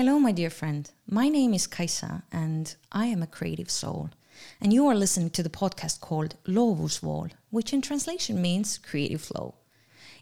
Hello, 0.00 0.20
my 0.20 0.30
dear 0.30 0.48
friend. 0.48 0.88
My 1.10 1.28
name 1.28 1.52
is 1.52 1.66
Kaisa, 1.66 2.22
and 2.30 2.72
I 2.92 3.06
am 3.06 3.20
a 3.20 3.26
creative 3.26 3.68
soul. 3.68 4.10
And 4.60 4.72
you 4.72 4.86
are 4.86 4.94
listening 4.94 5.30
to 5.30 5.42
the 5.42 5.48
podcast 5.48 5.98
called 5.98 6.36
Loovusvool, 6.46 7.32
which 7.50 7.72
in 7.72 7.82
translation 7.82 8.40
means 8.40 8.78
creative 8.78 9.20
flow. 9.20 9.56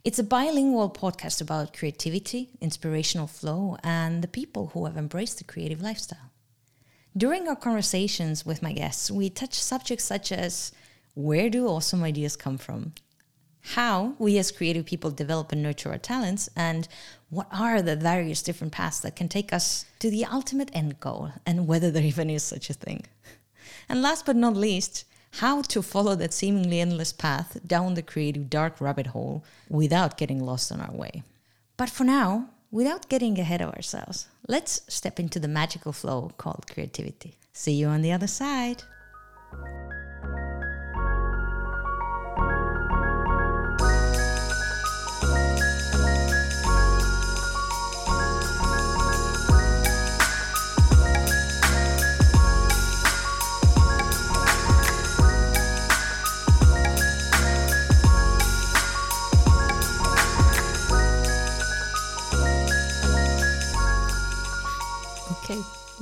It's 0.02 0.18
a 0.18 0.24
bilingual 0.24 0.88
podcast 0.88 1.42
about 1.42 1.76
creativity, 1.76 2.48
inspirational 2.58 3.26
flow, 3.26 3.76
and 3.84 4.22
the 4.22 4.28
people 4.28 4.68
who 4.68 4.86
have 4.86 4.96
embraced 4.96 5.36
the 5.36 5.44
creative 5.44 5.82
lifestyle. 5.82 6.30
During 7.14 7.46
our 7.46 7.54
conversations 7.54 8.46
with 8.46 8.62
my 8.62 8.72
guests, 8.72 9.10
we 9.10 9.28
touch 9.28 9.52
subjects 9.52 10.06
such 10.06 10.32
as 10.32 10.72
where 11.14 11.50
do 11.50 11.66
awesome 11.66 12.02
ideas 12.02 12.34
come 12.34 12.56
from? 12.56 12.94
How 13.74 14.14
we 14.18 14.38
as 14.38 14.52
creative 14.52 14.86
people 14.86 15.10
develop 15.10 15.50
and 15.50 15.62
nurture 15.62 15.90
our 15.90 15.98
talents, 15.98 16.48
and 16.54 16.86
what 17.30 17.48
are 17.50 17.82
the 17.82 17.96
various 17.96 18.40
different 18.40 18.72
paths 18.72 19.00
that 19.00 19.16
can 19.16 19.28
take 19.28 19.52
us 19.52 19.84
to 19.98 20.08
the 20.08 20.24
ultimate 20.24 20.70
end 20.72 21.00
goal, 21.00 21.32
and 21.44 21.66
whether 21.66 21.90
there 21.90 22.04
even 22.04 22.30
is 22.30 22.44
such 22.44 22.70
a 22.70 22.74
thing. 22.74 23.06
And 23.88 24.02
last 24.02 24.24
but 24.24 24.36
not 24.36 24.56
least, 24.56 25.04
how 25.40 25.62
to 25.62 25.82
follow 25.82 26.14
that 26.14 26.32
seemingly 26.32 26.80
endless 26.80 27.12
path 27.12 27.58
down 27.66 27.94
the 27.94 28.02
creative 28.02 28.48
dark 28.48 28.80
rabbit 28.80 29.08
hole 29.08 29.44
without 29.68 30.16
getting 30.16 30.38
lost 30.38 30.70
on 30.70 30.80
our 30.80 30.92
way. 30.92 31.24
But 31.76 31.90
for 31.90 32.04
now, 32.04 32.50
without 32.70 33.08
getting 33.08 33.38
ahead 33.38 33.60
of 33.60 33.74
ourselves, 33.74 34.28
let's 34.46 34.80
step 34.88 35.18
into 35.18 35.40
the 35.40 35.48
magical 35.48 35.92
flow 35.92 36.30
called 36.38 36.70
creativity. 36.72 37.34
See 37.52 37.72
you 37.72 37.88
on 37.88 38.02
the 38.02 38.12
other 38.12 38.28
side. 38.28 38.84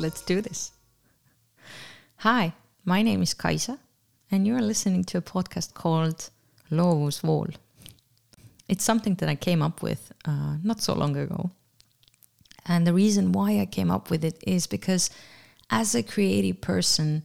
Let's 0.04 0.20
do 0.20 0.42
this. 0.42 0.70
Hi, 2.16 2.52
my 2.84 3.00
name 3.00 3.22
is 3.22 3.32
Kaisa, 3.32 3.78
and 4.30 4.46
you're 4.46 4.60
listening 4.60 5.02
to 5.04 5.16
a 5.16 5.22
podcast 5.22 5.72
called 5.72 6.28
Loovusvool. 6.70 7.54
It's 8.68 8.84
something 8.84 9.14
that 9.14 9.30
I 9.30 9.34
came 9.34 9.62
up 9.62 9.82
with 9.82 10.12
uh, 10.26 10.56
not 10.62 10.82
so 10.82 10.92
long 10.92 11.16
ago. 11.16 11.52
And 12.66 12.86
the 12.86 12.92
reason 12.92 13.32
why 13.32 13.58
I 13.58 13.64
came 13.64 13.90
up 13.90 14.10
with 14.10 14.26
it 14.26 14.44
is 14.46 14.66
because 14.66 15.08
as 15.70 15.94
a 15.94 16.02
creative 16.02 16.60
person, 16.60 17.24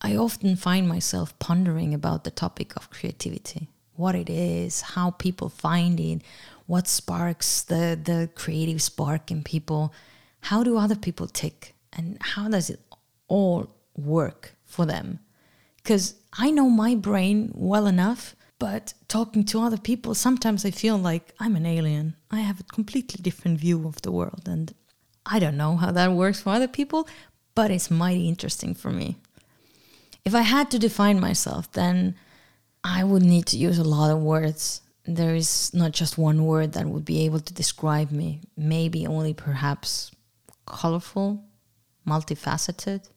I 0.00 0.16
often 0.16 0.56
find 0.56 0.88
myself 0.88 1.38
pondering 1.38 1.92
about 1.92 2.24
the 2.24 2.30
topic 2.30 2.74
of 2.74 2.88
creativity 2.88 3.68
what 3.96 4.14
it 4.14 4.30
is, 4.30 4.80
how 4.80 5.10
people 5.10 5.50
find 5.50 6.00
it, 6.00 6.22
what 6.66 6.88
sparks 6.88 7.60
the, 7.60 8.00
the 8.02 8.30
creative 8.34 8.80
spark 8.80 9.30
in 9.30 9.42
people 9.42 9.92
how 10.40 10.62
do 10.62 10.78
other 10.78 10.96
people 10.96 11.26
tick 11.26 11.74
and 11.98 12.16
how 12.20 12.48
does 12.48 12.70
it 12.70 12.80
all 13.26 13.68
work 13.96 14.54
for 14.64 14.86
them? 14.86 15.18
Because 15.76 16.14
i 16.34 16.50
know 16.50 16.68
my 16.68 16.94
brain 16.94 17.50
well 17.54 17.86
enough 17.86 18.36
but 18.58 18.92
talking 19.08 19.44
to 19.44 19.60
other 19.60 19.78
people 19.78 20.14
sometimes 20.14 20.64
i 20.64 20.70
feel 20.70 20.96
like 20.96 21.34
i'm 21.40 21.56
an 21.56 21.66
alien. 21.66 22.14
I 22.30 22.40
have 22.40 22.60
a 22.60 22.64
completely 22.64 23.20
different 23.22 23.58
view 23.58 23.86
of 23.88 24.02
the 24.02 24.12
world 24.12 24.44
and 24.46 24.72
i 25.24 25.38
don't 25.38 25.56
know 25.56 25.76
how 25.76 25.90
that 25.92 26.12
works 26.12 26.40
for 26.40 26.50
other 26.50 26.68
people 26.68 27.08
but 27.54 27.70
it's 27.70 27.90
mighty 27.90 28.28
interesting 28.28 28.74
for 28.74 28.90
me. 28.90 29.16
If 30.24 30.34
i 30.34 30.42
had 30.42 30.70
to 30.70 30.78
define 30.78 31.18
myself 31.20 31.72
then 31.72 32.14
i 32.84 33.02
would 33.02 33.22
need 33.22 33.46
to 33.46 33.56
use 33.58 33.78
a 33.78 33.84
lot 33.96 34.10
of 34.10 34.22
words. 34.22 34.82
There 35.06 35.34
is 35.34 35.72
not 35.72 35.92
just 35.92 36.18
one 36.18 36.44
word 36.44 36.72
that 36.72 36.86
would 36.86 37.06
be 37.06 37.24
able 37.24 37.40
to 37.40 37.54
describe 37.54 38.10
me. 38.10 38.42
Maybe 38.58 39.06
only 39.06 39.32
perhaps 39.32 40.10
colorful, 40.66 41.47
multifaceted, 42.08 43.08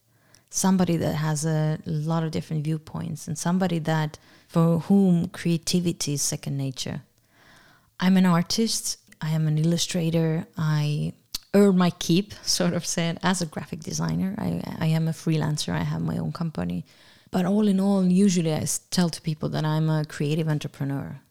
somebody 0.49 0.97
that 0.97 1.15
has 1.15 1.45
a 1.45 1.79
lot 1.85 2.23
of 2.23 2.31
different 2.31 2.63
viewpoints, 2.63 3.27
and 3.27 3.37
somebody 3.37 3.79
that 3.79 4.17
for 4.47 4.79
whom 4.79 5.27
creativity 5.27 6.13
is 6.13 6.21
second 6.21 6.57
nature. 6.57 7.01
I'm 7.99 8.17
an 8.17 8.25
artist, 8.25 8.97
I 9.21 9.29
am 9.29 9.47
an 9.47 9.57
illustrator, 9.57 10.45
I 10.57 11.13
earn 11.53 11.77
my 11.77 11.91
keep, 11.91 12.33
sort 12.43 12.73
of 12.73 12.85
said, 12.85 13.19
as 13.23 13.41
a 13.41 13.45
graphic 13.45 13.81
designer. 13.81 14.35
I, 14.37 14.61
I 14.79 14.87
am 14.87 15.07
a 15.07 15.11
freelancer, 15.11 15.73
I 15.73 15.83
have 15.83 16.01
my 16.01 16.17
own 16.17 16.31
company. 16.31 16.85
But 17.29 17.45
all 17.45 17.67
in 17.67 17.79
all, 17.79 18.03
usually 18.05 18.53
I 18.53 18.65
tell 18.89 19.09
to 19.09 19.21
people 19.21 19.47
that 19.49 19.63
I'm 19.63 19.89
a 19.89 20.03
creative 20.03 20.49
entrepreneur. 20.49 21.21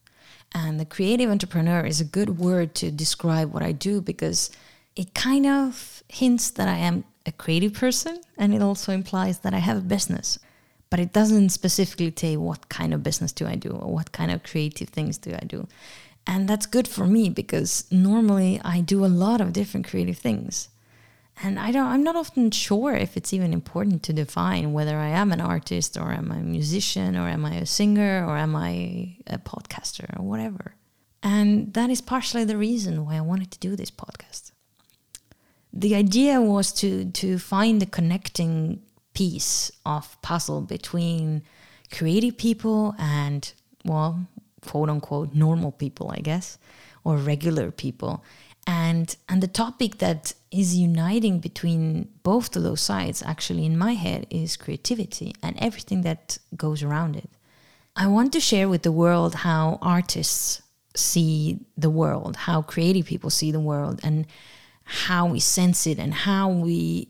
And 0.52 0.80
the 0.80 0.86
creative 0.86 1.30
entrepreneur 1.30 1.84
is 1.84 2.00
a 2.00 2.04
good 2.04 2.38
word 2.38 2.74
to 2.76 2.90
describe 2.90 3.52
what 3.52 3.62
I 3.62 3.72
do 3.72 4.00
because 4.00 4.50
it 4.96 5.14
kind 5.14 5.46
of 5.46 6.02
hints 6.08 6.50
that 6.52 6.68
I 6.68 6.76
am 6.78 7.04
a 7.26 7.32
creative 7.32 7.74
person 7.74 8.20
and 8.36 8.54
it 8.54 8.62
also 8.62 8.92
implies 8.92 9.40
that 9.40 9.54
I 9.54 9.58
have 9.58 9.78
a 9.78 9.82
business. 9.82 10.38
But 10.88 11.00
it 11.00 11.12
doesn't 11.12 11.50
specifically 11.50 12.10
tell 12.10 12.38
what 12.38 12.68
kind 12.68 12.92
of 12.92 13.02
business 13.02 13.32
do 13.32 13.46
I 13.46 13.54
do 13.54 13.70
or 13.70 13.92
what 13.92 14.12
kind 14.12 14.30
of 14.30 14.42
creative 14.42 14.88
things 14.88 15.18
do 15.18 15.32
I 15.32 15.44
do. 15.44 15.68
And 16.26 16.48
that's 16.48 16.66
good 16.66 16.88
for 16.88 17.06
me 17.06 17.28
because 17.28 17.84
normally 17.90 18.60
I 18.64 18.80
do 18.80 19.04
a 19.04 19.06
lot 19.06 19.40
of 19.40 19.52
different 19.52 19.86
creative 19.86 20.18
things. 20.18 20.68
And 21.42 21.58
I 21.58 21.70
don't 21.70 21.86
I'm 21.86 22.02
not 22.02 22.16
often 22.16 22.50
sure 22.50 22.94
if 22.94 23.16
it's 23.16 23.32
even 23.32 23.52
important 23.52 24.02
to 24.04 24.12
define 24.12 24.72
whether 24.72 24.96
I 24.96 25.08
am 25.08 25.32
an 25.32 25.40
artist 25.40 25.96
or 25.96 26.12
am 26.12 26.30
I 26.30 26.38
a 26.38 26.42
musician 26.42 27.16
or 27.16 27.28
am 27.28 27.46
I 27.46 27.54
a 27.54 27.66
singer 27.66 28.26
or 28.26 28.36
am 28.36 28.54
I 28.54 29.16
a 29.26 29.38
podcaster 29.38 30.18
or 30.18 30.24
whatever. 30.24 30.74
And 31.22 31.72
that 31.74 31.88
is 31.88 32.00
partially 32.00 32.44
the 32.44 32.58
reason 32.58 33.06
why 33.06 33.16
I 33.16 33.20
wanted 33.22 33.50
to 33.52 33.58
do 33.58 33.76
this 33.76 33.90
podcast 33.90 34.52
the 35.72 35.94
idea 35.94 36.40
was 36.40 36.72
to 36.72 37.06
to 37.12 37.38
find 37.38 37.80
the 37.80 37.86
connecting 37.86 38.80
piece 39.14 39.70
of 39.84 40.20
puzzle 40.22 40.60
between 40.60 41.42
creative 41.92 42.36
people 42.36 42.94
and 42.98 43.52
well 43.84 44.26
quote 44.62 44.88
unquote 44.88 45.34
normal 45.34 45.72
people 45.72 46.10
i 46.16 46.20
guess 46.20 46.58
or 47.04 47.16
regular 47.16 47.70
people. 47.70 48.24
And 48.66 49.14
and 49.28 49.42
the 49.42 49.48
topic 49.48 49.98
that 49.98 50.34
is 50.50 50.76
uniting 50.76 51.40
between 51.40 52.08
both 52.22 52.54
of 52.56 52.62
those 52.62 52.80
sides 52.80 53.22
actually 53.22 53.64
in 53.64 53.78
my 53.78 53.94
head 53.94 54.26
is 54.30 54.56
creativity 54.56 55.34
and 55.42 55.56
everything 55.58 56.02
that 56.02 56.38
goes 56.56 56.82
around 56.82 57.16
it. 57.16 57.30
I 57.96 58.06
want 58.06 58.32
to 58.34 58.40
share 58.40 58.68
with 58.68 58.82
the 58.82 58.92
world 58.92 59.34
how 59.36 59.78
artists 59.80 60.62
see 60.96 61.60
the 61.78 61.90
world 61.90 62.34
how 62.34 62.60
creative 62.60 63.06
people 63.06 63.30
see 63.30 63.52
the 63.52 63.60
world 63.60 64.00
and 64.02 64.26
how 64.90 65.24
we 65.24 65.38
sense 65.38 65.86
it 65.86 66.00
and 66.00 66.12
how 66.12 66.48
we 66.48 67.06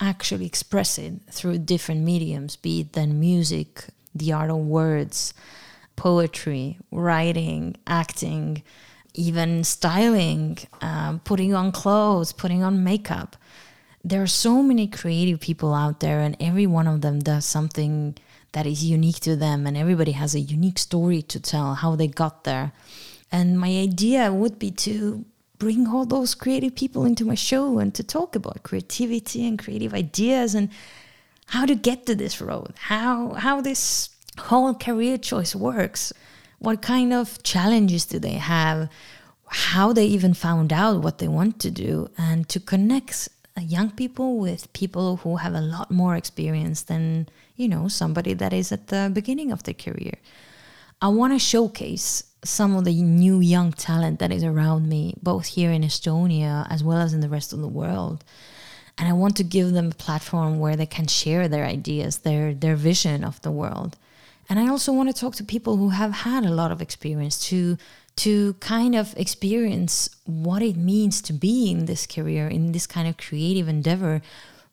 actually 0.00 0.46
express 0.46 0.98
it 0.98 1.12
through 1.30 1.58
different 1.58 2.02
mediums, 2.02 2.56
be 2.56 2.80
it 2.80 2.94
then 2.94 3.20
music, 3.20 3.84
the 4.12 4.32
art 4.32 4.50
of 4.50 4.56
words, 4.56 5.32
poetry, 5.94 6.76
writing, 6.90 7.76
acting, 7.86 8.64
even 9.14 9.62
styling, 9.62 10.58
um, 10.80 11.20
putting 11.20 11.54
on 11.54 11.70
clothes, 11.70 12.32
putting 12.32 12.64
on 12.64 12.82
makeup. 12.82 13.36
There 14.02 14.22
are 14.22 14.26
so 14.26 14.60
many 14.60 14.88
creative 14.88 15.38
people 15.38 15.72
out 15.72 16.00
there, 16.00 16.18
and 16.20 16.36
every 16.40 16.66
one 16.66 16.88
of 16.88 17.00
them 17.02 17.20
does 17.20 17.44
something 17.44 18.16
that 18.52 18.66
is 18.66 18.82
unique 18.82 19.20
to 19.20 19.36
them, 19.36 19.68
and 19.68 19.76
everybody 19.76 20.12
has 20.12 20.34
a 20.34 20.40
unique 20.40 20.78
story 20.80 21.22
to 21.22 21.38
tell 21.38 21.74
how 21.74 21.94
they 21.94 22.08
got 22.08 22.42
there. 22.42 22.72
And 23.30 23.60
my 23.60 23.68
idea 23.68 24.32
would 24.32 24.58
be 24.58 24.72
to 24.72 25.24
bring 25.60 25.86
all 25.86 26.06
those 26.06 26.34
creative 26.34 26.74
people 26.74 27.04
into 27.04 27.24
my 27.24 27.36
show 27.36 27.78
and 27.78 27.94
to 27.94 28.02
talk 28.02 28.34
about 28.34 28.64
creativity 28.64 29.46
and 29.46 29.58
creative 29.58 29.94
ideas 29.94 30.54
and 30.56 30.70
how 31.46 31.66
to 31.66 31.74
get 31.74 32.06
to 32.06 32.14
this 32.16 32.40
road, 32.40 32.72
how 32.76 33.34
how 33.34 33.60
this 33.60 34.10
whole 34.38 34.74
career 34.74 35.18
choice 35.18 35.54
works, 35.54 36.12
what 36.58 36.82
kind 36.82 37.12
of 37.12 37.42
challenges 37.42 38.06
do 38.06 38.18
they 38.18 38.38
have, 38.56 38.88
how 39.46 39.92
they 39.92 40.06
even 40.06 40.34
found 40.34 40.72
out 40.72 41.02
what 41.02 41.18
they 41.18 41.28
want 41.28 41.60
to 41.60 41.70
do, 41.70 42.08
and 42.16 42.48
to 42.48 42.58
connect 42.58 43.28
young 43.60 43.90
people 43.90 44.38
with 44.38 44.72
people 44.72 45.16
who 45.18 45.36
have 45.36 45.54
a 45.54 45.60
lot 45.60 45.90
more 45.90 46.16
experience 46.16 46.82
than 46.82 47.28
you 47.56 47.68
know 47.68 47.88
somebody 47.88 48.32
that 48.32 48.52
is 48.52 48.72
at 48.72 48.86
the 48.86 49.10
beginning 49.12 49.52
of 49.52 49.62
their 49.64 49.74
career. 49.74 50.16
I 51.02 51.08
want 51.08 51.32
to 51.32 51.38
showcase 51.38 52.24
some 52.44 52.76
of 52.76 52.84
the 52.84 53.02
new 53.02 53.40
young 53.40 53.72
talent 53.72 54.18
that 54.18 54.32
is 54.32 54.44
around 54.44 54.88
me, 54.88 55.14
both 55.22 55.46
here 55.46 55.70
in 55.70 55.82
Estonia 55.82 56.66
as 56.70 56.84
well 56.84 56.98
as 56.98 57.14
in 57.14 57.20
the 57.20 57.28
rest 57.28 57.52
of 57.52 57.60
the 57.60 57.68
world. 57.68 58.22
And 58.98 59.08
I 59.08 59.14
want 59.14 59.36
to 59.36 59.44
give 59.44 59.72
them 59.72 59.88
a 59.88 59.94
platform 59.94 60.58
where 60.58 60.76
they 60.76 60.86
can 60.86 61.06
share 61.06 61.48
their 61.48 61.64
ideas, 61.64 62.18
their 62.18 62.52
their 62.52 62.76
vision 62.76 63.24
of 63.24 63.40
the 63.40 63.50
world. 63.50 63.96
And 64.48 64.58
I 64.58 64.68
also 64.68 64.92
want 64.92 65.08
to 65.08 65.18
talk 65.18 65.36
to 65.36 65.44
people 65.44 65.76
who 65.76 65.90
have 65.90 66.12
had 66.12 66.44
a 66.44 66.50
lot 66.50 66.72
of 66.72 66.82
experience 66.82 67.40
to 67.46 67.78
to 68.16 68.54
kind 68.54 68.94
of 68.94 69.16
experience 69.16 70.10
what 70.24 70.60
it 70.60 70.76
means 70.76 71.22
to 71.22 71.32
be 71.32 71.70
in 71.70 71.86
this 71.86 72.06
career, 72.06 72.48
in 72.48 72.72
this 72.72 72.86
kind 72.86 73.08
of 73.08 73.16
creative 73.16 73.68
endeavor 73.68 74.20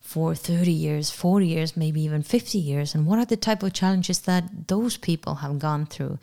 for 0.08 0.34
30 0.34 0.72
years, 0.72 1.10
40 1.10 1.46
years, 1.46 1.76
maybe 1.76 2.00
even 2.00 2.22
50 2.22 2.56
years, 2.56 2.94
and 2.94 3.04
what 3.04 3.18
are 3.18 3.26
the 3.26 3.36
type 3.36 3.62
of 3.62 3.74
challenges 3.74 4.20
that 4.20 4.68
those 4.68 4.96
people 4.96 5.34
have 5.34 5.58
gone 5.58 5.84
through, 5.84 6.18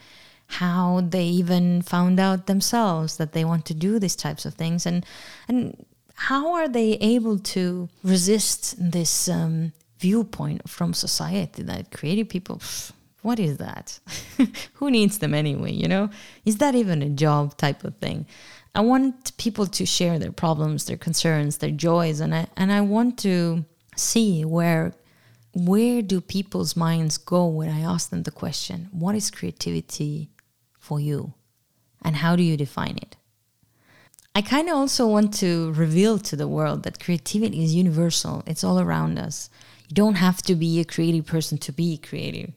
how 0.47 1.01
they 1.07 1.25
even 1.25 1.83
found 1.83 2.19
out 2.19 2.47
themselves 2.47 3.17
that 3.17 3.33
they 3.33 3.45
want 3.45 3.63
to 3.67 3.75
do 3.75 3.99
these 3.99 4.15
types 4.15 4.43
of 4.43 4.55
things, 4.55 4.87
and 4.87 5.05
and 5.47 5.85
how 6.15 6.53
are 6.53 6.67
they 6.67 6.93
able 6.93 7.37
to 7.37 7.87
resist 8.03 8.73
this 8.79 9.29
um, 9.29 9.71
viewpoint 9.99 10.67
from 10.67 10.95
society 10.95 11.61
that 11.61 11.91
creative 11.91 12.27
people 12.27 12.59
what 13.21 13.39
is 13.39 13.57
that? 13.57 13.99
Who 14.73 14.91
needs 14.91 15.17
them 15.17 15.33
anyway, 15.33 15.71
you 15.71 15.87
know? 15.87 16.09
Is 16.45 16.57
that 16.57 16.75
even 16.75 17.01
a 17.01 17.09
job 17.09 17.57
type 17.57 17.83
of 17.83 17.95
thing? 17.97 18.27
I 18.75 18.81
want 18.81 19.35
people 19.37 19.65
to 19.67 19.85
share 19.85 20.19
their 20.19 20.31
problems, 20.31 20.85
their 20.85 20.97
concerns, 20.97 21.57
their 21.57 21.71
joys 21.71 22.19
and 22.19 22.33
I 22.35 22.47
and 22.57 22.71
I 22.71 22.81
want 22.81 23.17
to 23.19 23.65
see 23.95 24.45
where 24.45 24.93
where 25.55 26.01
do 26.01 26.19
people's 26.19 26.75
minds 26.75 27.17
go 27.17 27.47
when 27.47 27.69
I 27.69 27.79
ask 27.79 28.09
them 28.09 28.23
the 28.23 28.31
question, 28.31 28.89
what 28.91 29.15
is 29.15 29.31
creativity 29.31 30.29
for 30.77 30.99
you? 30.99 31.33
And 32.03 32.17
how 32.17 32.35
do 32.35 32.43
you 32.43 32.57
define 32.57 32.97
it? 32.97 33.15
I 34.35 34.41
kind 34.41 34.67
of 34.67 34.75
also 34.75 35.07
want 35.07 35.33
to 35.35 35.71
reveal 35.71 36.19
to 36.19 36.35
the 36.35 36.47
world 36.47 36.83
that 36.83 36.99
creativity 36.99 37.63
is 37.63 37.73
universal. 37.73 38.43
It's 38.45 38.65
all 38.65 38.81
around 38.81 39.17
us. 39.17 39.49
You 39.87 39.93
don't 39.93 40.15
have 40.15 40.41
to 40.41 40.55
be 40.55 40.81
a 40.81 40.85
creative 40.85 41.25
person 41.25 41.57
to 41.59 41.71
be 41.71 41.97
creative. 41.97 42.51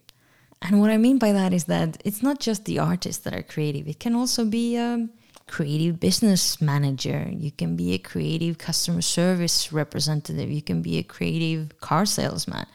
And 0.61 0.81
what 0.81 0.91
I 0.91 0.97
mean 0.97 1.19
by 1.19 1.31
that 1.31 1.53
is 1.53 1.65
that 1.65 2.03
it's 2.05 2.21
not 2.21 2.41
just 2.41 2.65
the 2.65 2.81
artists 2.81 3.23
that 3.23 3.33
are 3.33 3.45
creative, 3.45 3.87
it 3.87 4.01
can 4.01 4.17
also 4.17 4.45
be 4.45 4.77
a 4.77 5.09
creative 5.49 5.99
business 5.99 6.61
manager, 6.61 7.29
you 7.31 7.51
can 7.51 7.77
be 7.77 7.95
a 7.95 7.99
creative 7.99 8.59
customer 8.59 9.03
service 9.03 9.73
representative, 9.73 10.51
you 10.51 10.63
can 10.63 10.83
be 10.83 10.99
a 10.99 11.03
creative 11.03 11.79
car 11.81 12.07
salesman. 12.07 12.67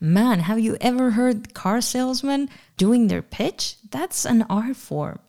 Man, 0.00 0.40
have 0.40 0.58
you 0.58 0.76
ever 0.80 1.12
heard 1.12 1.54
car 1.54 1.80
salesmen 1.80 2.48
doing 2.76 3.06
their 3.06 3.22
pitch? 3.22 3.76
That's 3.90 4.24
an 4.24 4.42
art 4.50 4.76
form. 4.76 5.20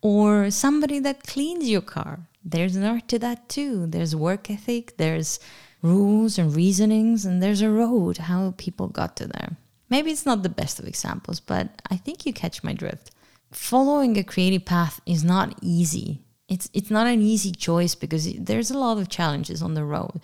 Or 0.00 0.50
somebody 0.50 0.98
that 1.00 1.26
cleans 1.26 1.68
your 1.68 1.82
car. 1.82 2.20
There's 2.42 2.76
an 2.76 2.84
art 2.84 3.08
to 3.08 3.18
that 3.18 3.48
too. 3.48 3.86
There's 3.86 4.16
work 4.16 4.50
ethic, 4.50 4.96
there's 4.96 5.38
rules 5.82 6.38
and 6.38 6.54
reasonings, 6.56 7.26
and 7.26 7.42
there's 7.42 7.60
a 7.60 7.70
road 7.70 8.16
how 8.16 8.54
people 8.56 8.88
got 8.88 9.16
to 9.16 9.26
there. 9.26 9.56
Maybe 9.90 10.10
it's 10.10 10.26
not 10.26 10.42
the 10.42 10.48
best 10.48 10.78
of 10.78 10.86
examples, 10.86 11.40
but 11.40 11.82
I 11.90 11.96
think 11.96 12.24
you 12.24 12.32
catch 12.32 12.64
my 12.64 12.72
drift. 12.72 13.10
Following 13.52 14.18
a 14.18 14.24
creative 14.24 14.64
path 14.64 15.00
is 15.06 15.24
not 15.24 15.54
easy. 15.62 16.22
It's 16.48 16.68
it's 16.72 16.90
not 16.90 17.06
an 17.06 17.20
easy 17.20 17.52
choice 17.52 17.94
because 17.94 18.32
there's 18.34 18.70
a 18.70 18.78
lot 18.78 18.98
of 18.98 19.08
challenges 19.08 19.62
on 19.62 19.74
the 19.74 19.84
road. 19.84 20.20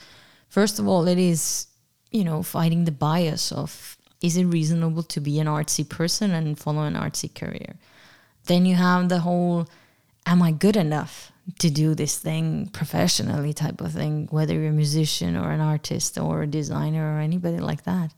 First 0.49 0.79
of 0.79 0.89
all, 0.89 1.07
it 1.07 1.19
is, 1.19 1.67
you 2.11 2.25
know, 2.25 2.43
fighting 2.43 2.85
the 2.85 2.93
bias 2.93 3.53
of 3.53 3.99
is 4.23 4.37
it 4.37 4.45
reasonable 4.45 5.03
to 5.03 5.21
be 5.21 5.39
an 5.39 5.47
artsy 5.47 5.87
person 5.87 6.31
and 6.31 6.59
follow 6.59 6.83
an 6.83 6.95
artsy 6.95 7.33
career? 7.33 7.77
Then 8.47 8.65
you 8.65 8.75
have 8.75 9.09
the 9.09 9.21
whole 9.21 9.69
am 10.27 10.43
I 10.43 10.53
good 10.53 10.77
enough 10.77 11.33
to 11.59 11.71
do 11.71 11.95
this 11.95 12.19
thing 12.19 12.69
professionally 12.73 13.53
type 13.53 13.81
of 13.81 13.93
thing, 13.93 14.29
whether 14.31 14.55
you're 14.55 14.69
a 14.69 14.73
musician 14.73 15.37
or 15.37 15.51
an 15.51 15.61
artist 15.61 16.19
or 16.19 16.43
a 16.43 16.47
designer 16.47 17.17
or 17.17 17.21
anybody 17.21 17.59
like 17.59 17.85
that 17.85 18.15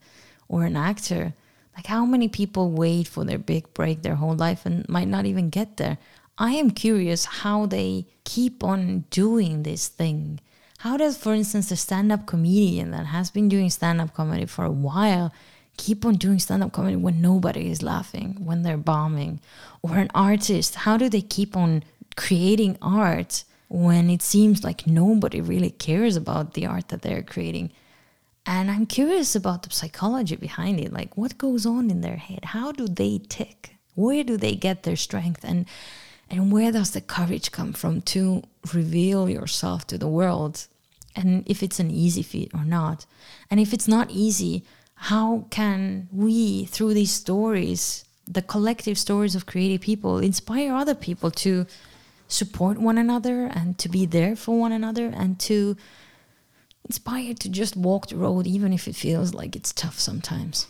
or 0.47 0.63
an 0.63 0.77
actor. 0.77 1.33
Like, 1.75 1.87
how 1.87 2.05
many 2.05 2.27
people 2.27 2.71
wait 2.71 3.07
for 3.07 3.23
their 3.23 3.37
big 3.37 3.73
break 3.73 4.01
their 4.01 4.15
whole 4.15 4.35
life 4.35 4.65
and 4.65 4.87
might 4.89 5.07
not 5.07 5.25
even 5.25 5.49
get 5.49 5.77
there? 5.77 5.97
I 6.37 6.51
am 6.51 6.71
curious 6.71 7.25
how 7.25 7.65
they 7.65 8.05
keep 8.23 8.63
on 8.63 9.05
doing 9.09 9.63
this 9.63 9.87
thing. 9.87 10.39
How 10.79 10.97
does, 10.97 11.17
for 11.17 11.33
instance, 11.33 11.71
a 11.71 11.75
stand 11.75 12.11
up 12.11 12.27
comedian 12.27 12.91
that 12.91 13.07
has 13.07 13.31
been 13.31 13.49
doing 13.49 13.69
stand 13.69 13.99
up 13.99 14.13
comedy 14.13 14.45
for 14.45 14.63
a 14.63 14.71
while 14.71 15.33
keep 15.77 16.05
on 16.05 16.15
doing 16.15 16.39
stand 16.39 16.63
up 16.63 16.71
comedy 16.73 16.95
when 16.95 17.21
nobody 17.21 17.69
is 17.69 17.81
laughing, 17.81 18.35
when 18.43 18.63
they're 18.63 18.77
bombing? 18.77 19.39
Or 19.81 19.97
an 19.97 20.09
artist, 20.13 20.75
how 20.75 20.97
do 20.97 21.07
they 21.07 21.21
keep 21.21 21.55
on 21.55 21.83
creating 22.15 22.77
art 22.81 23.43
when 23.69 24.09
it 24.09 24.21
seems 24.21 24.63
like 24.63 24.87
nobody 24.87 25.39
really 25.39 25.69
cares 25.69 26.15
about 26.15 26.53
the 26.53 26.65
art 26.65 26.89
that 26.89 27.03
they're 27.03 27.23
creating? 27.23 27.71
And 28.45 28.71
I'm 28.71 28.85
curious 28.85 29.35
about 29.35 29.63
the 29.63 29.69
psychology 29.69 30.35
behind 30.35 30.79
it. 30.79 30.93
Like, 30.93 31.15
what 31.17 31.37
goes 31.37 31.65
on 31.65 31.91
in 31.91 32.01
their 32.01 32.15
head? 32.15 32.45
How 32.45 32.71
do 32.71 32.87
they 32.87 33.21
tick? 33.29 33.75
Where 33.93 34.23
do 34.23 34.37
they 34.37 34.55
get 34.55 34.83
their 34.83 34.95
strength? 34.95 35.43
And 35.43 35.65
and 36.29 36.51
where 36.51 36.71
does 36.71 36.91
the 36.91 37.01
courage 37.01 37.51
come 37.51 37.73
from 37.73 38.01
to 38.01 38.43
reveal 38.73 39.29
yourself 39.29 39.87
to 39.87 39.97
the 39.97 40.07
world? 40.07 40.67
And 41.15 41.43
if 41.47 41.63
it's 41.63 41.79
an 41.79 41.89
easy 41.89 42.21
feat 42.21 42.51
or 42.53 42.63
not. 42.63 43.05
And 43.49 43.59
if 43.59 43.73
it's 43.73 43.87
not 43.87 44.11
easy, 44.11 44.63
how 44.95 45.45
can 45.49 46.09
we, 46.11 46.65
through 46.65 46.93
these 46.93 47.11
stories, 47.11 48.05
the 48.27 48.41
collective 48.41 48.97
stories 48.97 49.35
of 49.35 49.45
creative 49.45 49.81
people, 49.81 50.19
inspire 50.19 50.73
other 50.73 50.95
people 50.95 51.31
to 51.31 51.65
support 52.27 52.77
one 52.77 52.97
another 52.97 53.45
and 53.45 53.77
to 53.77 53.87
be 53.89 54.05
there 54.05 54.35
for 54.35 54.59
one 54.59 54.71
another 54.71 55.05
and 55.07 55.39
to 55.39 55.77
inspire 56.83 57.33
to 57.35 57.49
just 57.49 57.75
walk 57.75 58.07
the 58.07 58.15
road, 58.15 58.45
even 58.45 58.73
if 58.73 58.87
it 58.87 58.95
feels 58.95 59.33
like 59.33 59.55
it's 59.55 59.71
tough 59.71 59.99
sometimes. 59.99 60.67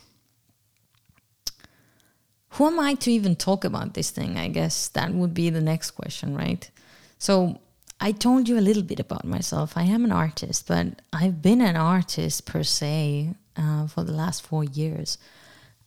Who 2.52 2.68
am 2.68 2.80
I 2.80 2.94
to 2.96 3.12
even 3.12 3.36
talk 3.36 3.64
about 3.64 3.94
this 3.94 4.10
thing? 4.10 4.38
I 4.38 4.48
guess 4.48 4.88
that 4.90 5.14
would 5.14 5.34
be 5.34 5.50
the 5.50 5.62
next 5.62 5.92
question, 5.92 6.36
right? 6.36 6.70
So, 7.20 7.60
I 8.00 8.12
told 8.12 8.48
you 8.48 8.60
a 8.60 8.62
little 8.62 8.84
bit 8.84 9.00
about 9.00 9.26
myself. 9.26 9.76
I 9.76 9.84
am 9.84 10.06
an 10.06 10.12
artist, 10.12 10.68
but 10.68 11.02
I've 11.12 11.42
been 11.42 11.62
an 11.62 11.76
artist 11.76 12.46
per 12.46 12.62
se 12.62 13.34
uh, 13.56 13.88
for 13.88 14.04
the 14.04 14.12
last 14.12 14.44
four 14.44 14.64
years. 14.64 15.18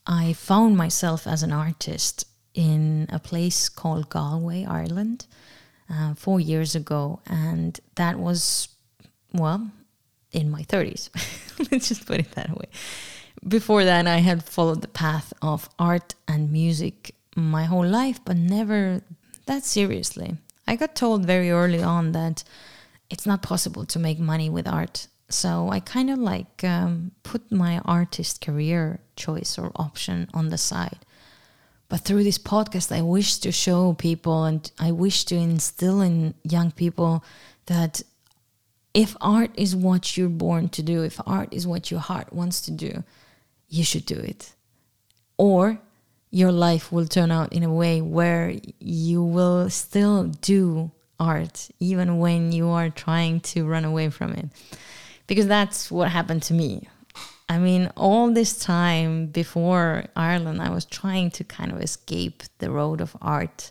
I 0.07 0.33
found 0.33 0.77
myself 0.77 1.27
as 1.29 1.45
an 1.45 1.53
artist 1.53 2.27
in 2.53 3.07
a 3.11 3.21
place 3.21 3.69
called 3.69 4.09
Galway, 4.09 4.65
Ireland, 4.65 5.27
uh, 5.89 6.15
four 6.15 6.41
years 6.41 6.75
ago, 6.75 7.21
and 7.27 7.79
that 7.95 8.19
was, 8.19 8.69
well, 9.33 9.71
in 10.33 10.51
my 10.51 10.63
30s. 10.63 11.11
Let's 11.71 11.89
just 11.89 12.07
put 12.07 12.21
it 12.21 12.33
that 12.33 12.51
way. 12.57 12.67
Before 13.47 13.85
that, 13.85 14.07
I 14.07 14.19
had 14.19 14.45
followed 14.45 14.83
the 14.83 14.89
path 14.89 15.33
of 15.41 15.69
art 15.79 16.15
and 16.29 16.53
music 16.53 17.15
my 17.35 17.65
whole 17.65 17.87
life, 17.87 18.21
but 18.25 18.37
never 18.37 19.01
that 19.47 19.65
seriously. 19.65 20.37
I 20.67 20.77
got 20.77 20.95
told 20.95 21.25
very 21.25 21.51
early 21.51 21.83
on 21.83 22.13
that 22.13 22.45
it's 23.09 23.27
not 23.27 23.43
possible 23.43 23.85
to 23.87 23.99
make 23.99 24.19
money 24.19 24.51
with 24.51 24.69
art. 24.69 25.09
So 25.31 25.71
I 25.71 25.81
kind 25.81 26.11
of 26.11 26.19
like 26.19 26.65
um, 26.65 27.13
put 27.23 27.51
my 27.51 27.79
artist 27.85 28.41
career 28.41 29.01
choice 29.17 29.59
or 29.59 29.73
option 29.77 30.29
on 30.35 30.51
the 30.51 30.59
side. 30.59 30.99
But 31.89 32.03
through 32.03 32.25
this 32.25 32.39
podcast, 32.39 32.95
I 32.95 33.03
wish 33.03 33.39
to 33.39 33.51
show 33.51 33.95
people 33.95 34.45
and 34.45 34.71
I 34.79 34.93
wish 34.93 35.25
to 35.25 35.35
instill 35.35 36.01
in 36.01 36.35
young 36.45 36.71
people 36.71 37.25
that 37.67 38.03
if 38.95 39.17
art 39.21 39.51
is 39.55 39.75
what 39.75 40.17
you're 40.17 40.29
born 40.29 40.69
to 40.71 40.83
do, 40.83 41.03
if 41.03 41.21
art 41.27 41.53
is 41.53 41.67
what 41.67 41.91
your 41.91 42.01
heart 42.01 42.33
wants 42.33 42.61
to 42.63 42.71
do, 42.71 43.03
you 43.71 43.85
should 43.85 44.05
do 44.05 44.17
it. 44.17 44.53
Or 45.39 45.81
your 46.31 46.53
life 46.53 46.93
will 46.93 47.07
turn 47.07 47.31
out 47.31 47.53
in 47.55 47.63
a 47.63 47.73
way 47.73 48.03
where 48.03 48.55
you 48.79 49.23
will 49.23 49.71
still 49.71 50.25
do 50.25 50.91
art 51.19 51.71
even 51.81 52.19
when 52.19 52.53
you 52.53 52.69
are 52.69 52.91
trying 52.91 53.41
to 53.41 53.67
run 53.67 53.87
away 53.87 54.11
from 54.11 54.33
it. 54.33 54.49
Because 55.27 55.47
that's 55.47 55.91
what 55.91 56.11
happened 56.11 56.43
to 56.45 56.55
me. 56.55 56.89
I 57.49 57.59
mean, 57.59 57.91
all 57.97 58.31
this 58.31 58.59
time 58.59 59.27
before 59.27 60.05
Ireland, 60.15 60.61
I 60.61 60.71
was 60.71 60.85
trying 60.85 61.31
to 61.33 61.45
kind 61.45 61.73
of 61.73 61.81
escape 61.81 62.43
the 62.59 62.71
road 62.71 63.01
of 63.01 63.17
art 63.23 63.71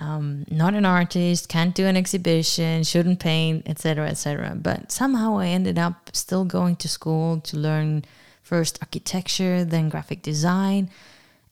um, 0.00 0.44
not 0.50 0.74
an 0.74 0.84
artist, 0.84 1.48
can't 1.48 1.74
do 1.74 1.86
an 1.86 1.96
exhibition, 1.96 2.84
shouldn't 2.84 3.20
paint, 3.20 3.62
etc., 3.66 4.08
etc. 4.08 4.54
But 4.54 4.92
somehow 4.92 5.38
I 5.38 5.48
ended 5.48 5.78
up 5.78 6.10
still 6.12 6.44
going 6.44 6.76
to 6.76 6.88
school 6.88 7.40
to 7.40 7.56
learn 7.56 8.04
first 8.46 8.78
architecture, 8.80 9.64
then 9.64 9.88
graphic 9.88 10.22
design, 10.22 10.88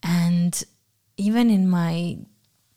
and 0.01 0.63
even 1.17 1.51
in 1.51 1.69
my 1.69 2.17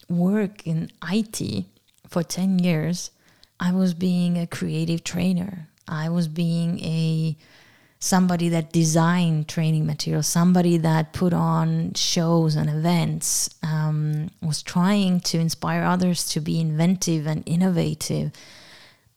work 0.10 0.66
in 0.66 0.90
IT 1.08 1.66
for 2.08 2.24
10 2.24 2.58
years, 2.58 3.12
I 3.60 3.72
was 3.74 3.94
being 3.94 4.36
a 4.38 4.48
creative 4.48 5.04
trainer. 5.04 5.68
I 5.88 6.10
was 6.10 6.28
being 6.28 6.80
a 6.84 7.38
somebody 8.00 8.50
that 8.50 8.72
designed 8.72 9.48
training 9.48 9.86
materials, 9.86 10.28
somebody 10.28 10.78
that 10.78 11.14
put 11.14 11.34
on 11.34 11.94
shows 11.94 12.56
and 12.56 12.70
events, 12.70 13.50
um, 13.62 14.30
was 14.42 14.64
trying 14.64 15.20
to 15.20 15.40
inspire 15.40 15.84
others 15.84 16.28
to 16.30 16.40
be 16.40 16.60
inventive 16.60 17.28
and 17.28 17.44
innovative, 17.46 18.32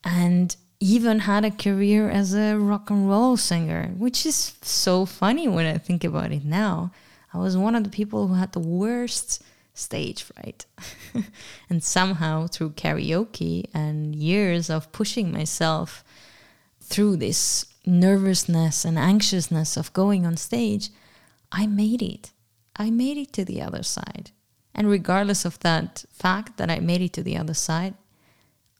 and 0.03 0.55
even 0.81 1.19
had 1.19 1.45
a 1.45 1.51
career 1.51 2.09
as 2.09 2.33
a 2.33 2.57
rock 2.57 2.89
and 2.89 3.07
roll 3.07 3.37
singer, 3.37 3.93
which 3.97 4.25
is 4.25 4.55
so 4.63 5.05
funny 5.05 5.47
when 5.47 5.67
I 5.67 5.77
think 5.77 6.03
about 6.03 6.31
it 6.31 6.43
now. 6.43 6.91
I 7.31 7.37
was 7.37 7.55
one 7.55 7.75
of 7.75 7.83
the 7.83 7.89
people 7.89 8.27
who 8.27 8.33
had 8.33 8.51
the 8.51 8.59
worst 8.59 9.43
stage 9.75 10.23
fright. 10.23 10.65
and 11.69 11.83
somehow, 11.83 12.47
through 12.47 12.71
karaoke 12.71 13.65
and 13.75 14.15
years 14.15 14.71
of 14.71 14.91
pushing 14.91 15.31
myself 15.31 16.03
through 16.81 17.17
this 17.17 17.67
nervousness 17.85 18.83
and 18.83 18.97
anxiousness 18.97 19.77
of 19.77 19.93
going 19.93 20.25
on 20.25 20.35
stage, 20.35 20.89
I 21.51 21.67
made 21.67 22.01
it. 22.01 22.31
I 22.75 22.89
made 22.89 23.17
it 23.17 23.33
to 23.33 23.45
the 23.45 23.61
other 23.61 23.83
side. 23.83 24.31
And 24.73 24.89
regardless 24.89 25.45
of 25.45 25.59
that 25.59 26.05
fact 26.11 26.57
that 26.57 26.71
I 26.71 26.79
made 26.79 27.01
it 27.01 27.13
to 27.13 27.23
the 27.23 27.37
other 27.37 27.53
side, 27.53 27.93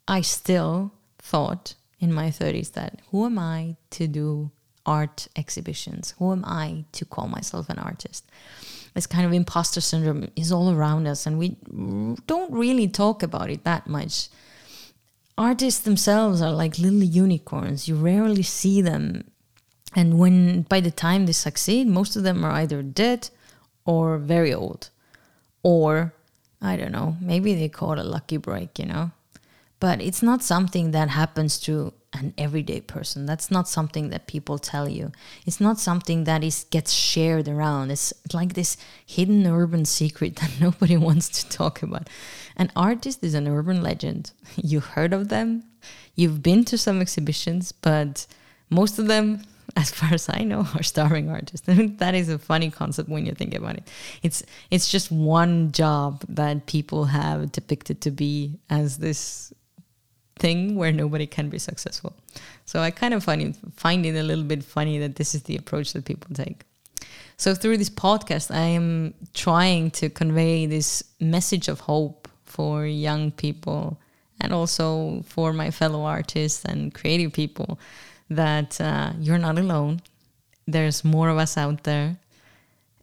I 0.08 0.22
still 0.22 0.94
thought 1.20 1.76
in 2.02 2.12
my 2.12 2.30
30s 2.30 2.74
that 2.74 3.00
who 3.12 3.26
am 3.26 3.40
I 3.40 3.78
to 3.92 4.08
do 4.08 4.52
art 4.86 5.28
exhibitions? 5.38 6.16
Who 6.18 6.32
am 6.32 6.44
I 6.44 6.86
to 6.94 7.06
call 7.06 7.28
myself 7.28 7.70
an 7.70 7.80
artist? 7.80 8.26
This 8.94 9.08
kind 9.08 9.26
of 9.26 9.32
imposter 9.32 9.80
syndrome 9.80 10.28
is 10.36 10.52
all 10.52 10.70
around 10.70 11.08
us, 11.08 11.26
and 11.26 11.38
we 11.40 11.56
don't 12.28 12.52
really 12.52 12.90
talk 12.90 13.24
about 13.24 13.50
it 13.50 13.64
that 13.64 13.88
much. 13.88 14.28
Artists 15.38 15.82
themselves 15.82 16.42
are 16.42 16.52
like 16.52 16.78
little 16.78 17.04
unicorns. 17.04 17.88
You 17.88 17.96
rarely 17.96 18.44
see 18.44 18.82
them. 18.82 19.24
And 19.96 20.20
when 20.20 20.64
by 20.64 20.82
the 20.82 20.92
time 20.92 21.26
they 21.26 21.32
succeed, 21.32 21.88
most 21.88 22.16
of 22.16 22.24
them 22.24 22.44
are 22.44 22.52
either 22.52 22.82
dead 22.82 23.30
or 23.86 24.18
very 24.18 24.54
old. 24.54 24.90
Or, 25.64 26.14
I 26.62 26.76
don't 26.76 26.92
know, 26.92 27.16
maybe 27.22 27.54
they 27.54 27.70
call 27.70 27.94
it 27.94 28.00
a 28.00 28.04
lucky 28.04 28.38
break, 28.38 28.78
you 28.80 28.88
know? 28.88 29.12
But 29.82 30.00
it's 30.00 30.22
not 30.22 30.44
something 30.44 30.92
that 30.92 31.10
happens 31.10 31.60
to 31.62 31.94
an 32.14 32.36
everyday 32.38 32.82
person. 32.82 33.26
That's 33.26 33.50
not 33.50 33.68
something 33.68 34.10
that 34.12 34.28
people 34.28 34.60
tell 34.60 34.88
you. 34.88 35.12
It's 35.48 35.60
not 35.60 35.80
something 35.80 36.26
that 36.26 36.44
is 36.44 36.66
gets 36.70 36.94
shared 36.94 37.48
around. 37.48 37.90
It's 37.90 38.14
like 38.32 38.54
this 38.54 38.78
hidden 39.06 39.48
urban 39.48 39.86
secret 39.86 40.36
that 40.42 40.52
nobody 40.62 40.98
wants 40.98 41.28
to 41.30 41.50
talk 41.50 41.82
about. 41.82 42.10
An 42.56 42.72
artist 42.76 43.24
is 43.24 43.34
an 43.34 43.48
urban 43.48 43.82
legend. 43.82 44.32
You 44.56 44.82
heard 44.82 45.14
of 45.14 45.30
them, 45.30 45.64
you've 46.16 46.44
been 46.44 46.64
to 46.66 46.78
some 46.78 47.02
exhibitions, 47.02 47.72
but 47.72 48.28
most 48.70 49.00
of 49.00 49.08
them 49.08 49.42
as 49.76 49.90
far 49.90 50.14
as 50.14 50.28
I 50.30 50.44
know, 50.44 50.68
are 50.76 50.84
starving 50.84 51.30
artists. 51.30 51.66
that 51.68 52.14
is 52.14 52.30
a 52.30 52.38
funny 52.38 52.70
concept 52.70 53.10
when 53.10 53.26
you 53.26 53.34
think 53.34 53.56
about 53.56 53.78
it. 53.78 53.88
It's 54.22 54.44
it's 54.70 54.92
just 54.92 55.12
one 55.12 55.72
job 55.72 56.24
that 56.28 56.66
people 56.66 57.06
have 57.06 57.52
depicted 57.52 58.02
to 58.02 58.12
be 58.12 58.60
as 58.70 58.98
this 58.98 59.54
thing 60.42 60.76
where 60.76 60.92
nobody 60.92 61.28
can 61.28 61.50
be 61.50 61.60
successful. 61.60 62.14
So 62.66 62.82
I 62.82 62.92
kind 62.92 63.14
of 63.14 63.24
find 63.24 63.42
it, 63.42 63.56
find 63.76 64.06
it 64.06 64.16
a 64.16 64.24
little 64.24 64.44
bit 64.44 64.64
funny 64.64 64.98
that 65.00 65.16
this 65.16 65.36
is 65.36 65.44
the 65.44 65.56
approach 65.56 65.94
that 65.94 66.04
people 66.06 66.36
take. 66.36 66.64
So 67.38 67.56
through 67.56 67.78
this 67.78 67.90
podcast, 67.90 68.54
I 68.54 68.68
am 68.80 69.14
trying 69.34 69.92
to 69.92 70.10
convey 70.10 70.66
this 70.66 71.04
message 71.20 71.68
of 71.70 71.80
hope 71.80 72.28
for 72.46 72.86
young 72.86 73.32
people 73.32 73.98
and 74.42 74.54
also 74.54 75.24
for 75.26 75.54
my 75.54 75.72
fellow 75.72 76.04
artists 76.04 76.66
and 76.66 76.94
creative 76.94 77.32
people 77.34 77.80
that 78.30 78.80
uh, 78.82 79.14
you're 79.20 79.38
not 79.38 79.58
alone. 79.58 80.02
There's 80.68 81.04
more 81.04 81.30
of 81.30 81.38
us 81.38 81.58
out 81.58 81.84
there. 81.84 82.18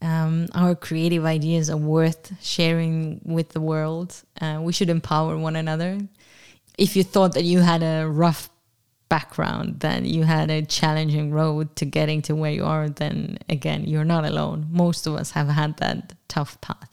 Um, 0.01 0.47
our 0.55 0.75
creative 0.75 1.25
ideas 1.25 1.71
are 1.71 1.77
worth 1.77 2.33
sharing 2.41 3.21
with 3.25 3.49
the 3.51 3.61
world. 3.61 4.15
Uh, 4.41 4.59
we 4.63 4.73
should 4.73 4.91
empower 4.91 5.37
one 5.37 5.57
another. 5.57 5.99
If 6.79 6.97
you 6.97 7.03
thought 7.03 7.35
that 7.35 7.45
you 7.45 7.59
had 7.61 7.83
a 7.83 8.07
rough 8.09 8.49
background, 9.09 9.81
that 9.81 10.05
you 10.05 10.23
had 10.23 10.51
a 10.51 10.63
challenging 10.63 11.33
road 11.33 11.75
to 11.77 11.85
getting 11.85 12.23
to 12.23 12.35
where 12.35 12.53
you 12.53 12.65
are, 12.65 12.89
then 12.89 13.39
again, 13.49 13.85
you're 13.85 14.05
not 14.05 14.25
alone. 14.25 14.69
Most 14.71 15.07
of 15.07 15.15
us 15.15 15.33
have 15.33 15.49
had 15.49 15.77
that 15.79 16.15
tough 16.29 16.61
path. 16.61 16.91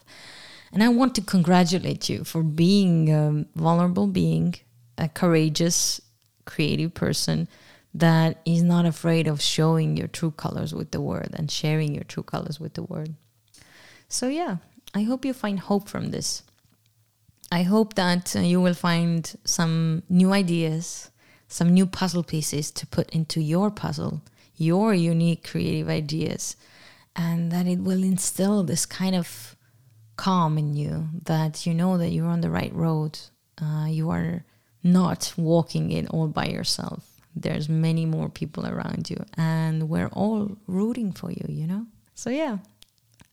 And 0.72 0.82
I 0.82 0.88
want 0.88 1.14
to 1.14 1.20
congratulate 1.20 2.08
you 2.08 2.24
for 2.24 2.42
being 2.42 3.10
a 3.10 3.46
vulnerable 3.58 4.08
being, 4.08 4.56
a 4.98 5.08
courageous, 5.08 6.00
creative 6.44 6.92
person 6.92 7.48
that 7.94 8.40
is 8.44 8.62
not 8.62 8.84
afraid 8.84 9.26
of 9.26 9.40
showing 9.40 9.96
your 9.96 10.08
true 10.08 10.30
colors 10.32 10.74
with 10.74 10.90
the 10.90 11.00
word 11.00 11.30
and 11.34 11.50
sharing 11.50 11.94
your 11.94 12.04
true 12.04 12.22
colors 12.22 12.60
with 12.60 12.74
the 12.74 12.82
word. 12.82 13.14
So, 14.08 14.28
yeah, 14.28 14.56
I 14.94 15.02
hope 15.02 15.24
you 15.24 15.32
find 15.32 15.60
hope 15.60 15.88
from 15.88 16.10
this. 16.10 16.42
I 17.50 17.62
hope 17.62 17.94
that 17.94 18.34
uh, 18.34 18.40
you 18.40 18.60
will 18.60 18.74
find 18.74 19.32
some 19.44 20.02
new 20.08 20.32
ideas, 20.32 21.10
some 21.48 21.68
new 21.72 21.86
puzzle 21.86 22.24
pieces 22.24 22.70
to 22.72 22.86
put 22.86 23.10
into 23.10 23.40
your 23.40 23.70
puzzle, 23.70 24.22
your 24.56 24.94
unique 24.94 25.48
creative 25.48 25.88
ideas, 25.88 26.56
and 27.14 27.52
that 27.52 27.66
it 27.66 27.78
will 27.78 28.02
instill 28.02 28.64
this 28.64 28.84
kind 28.84 29.14
of 29.14 29.56
calm 30.16 30.58
in 30.58 30.74
you 30.74 31.08
that 31.24 31.66
you 31.66 31.74
know 31.74 31.98
that 31.98 32.10
you're 32.10 32.26
on 32.26 32.40
the 32.40 32.50
right 32.50 32.74
road. 32.74 33.18
Uh, 33.62 33.86
you 33.88 34.10
are 34.10 34.44
not 34.82 35.32
walking 35.36 35.92
it 35.92 36.08
all 36.10 36.28
by 36.28 36.46
yourself. 36.46 37.04
There's 37.34 37.68
many 37.68 38.06
more 38.06 38.28
people 38.28 38.66
around 38.66 39.10
you 39.10 39.22
and 39.36 39.88
we're 39.88 40.08
all 40.08 40.56
rooting 40.66 41.12
for 41.12 41.30
you 41.30 41.44
you 41.48 41.66
know? 41.66 41.86
So 42.14 42.30
yeah. 42.30 42.58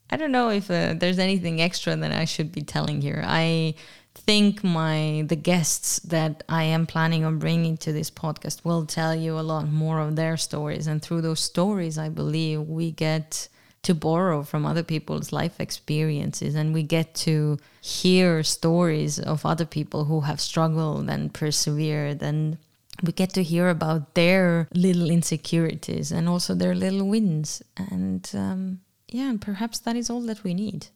I 0.10 0.17
don't 0.17 0.32
know 0.32 0.50
if 0.50 0.70
uh, 0.70 0.93
there's 0.93 1.17
anything 1.17 1.62
extra 1.62 1.96
that 1.96 2.12
i 2.12 2.25
should 2.25 2.51
be 2.51 2.62
telling 2.62 3.01
here. 3.01 3.24
I 3.25 3.74
think 4.15 4.63
my 4.63 5.25
the 5.27 5.36
guests 5.36 6.00
that 6.00 6.43
i 6.48 6.63
am 6.63 6.86
planning 6.86 7.25
on 7.25 7.39
bringing 7.39 7.75
to 7.75 7.91
this 7.91 8.10
podcast 8.10 8.63
will 8.63 8.86
tell 8.86 9.13
you 9.15 9.38
a 9.38 9.41
lot 9.41 9.67
more 9.67 10.00
of 10.00 10.15
their 10.15 10.38
stories. 10.38 10.88
And 10.88 11.01
through 11.01 11.22
those 11.22 11.39
stories 11.39 11.98
i 11.98 12.10
believe 12.10 12.62
we 12.62 12.91
get 12.91 13.48
to 13.84 13.93
borrow 13.93 14.43
from 14.43 14.65
other 14.65 14.82
people's 14.84 15.32
life 15.32 15.60
experiences 15.60 16.55
and 16.55 16.74
we 16.74 16.84
get 16.84 17.13
to 17.13 17.60
hear 17.82 18.41
stories 18.41 19.20
of 19.20 19.46
other 19.46 19.65
people 19.65 20.05
who 20.05 20.22
have 20.22 20.39
struggled 20.39 21.10
and 21.10 21.34
persevered. 21.34 22.24
And 22.24 22.58
we 23.03 23.12
get 23.12 23.32
to 23.32 23.43
hear 23.43 23.70
about 23.70 24.13
their 24.15 24.70
little 24.74 25.10
insecurities 25.10 26.12
and 26.12 26.29
also 26.29 26.55
their 26.55 26.74
little 26.74 27.08
wins. 27.08 27.62
And 27.75 28.29
um, 28.34 28.79
yeah, 29.10 29.29
and 29.29 29.41
perhaps 29.41 29.79
that 29.79 29.98
is 29.98 30.10
all 30.10 30.22
that 30.22 30.46
we 30.46 30.53
need. 30.53 30.88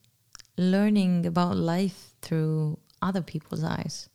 Learning 0.58 1.26
about 1.26 1.58
life 1.58 2.14
through 2.22 2.80
other 3.02 3.22
people's 3.22 3.64
eyes 3.64 4.10